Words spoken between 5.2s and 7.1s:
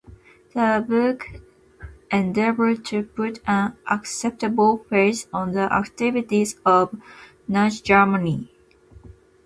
on the activities of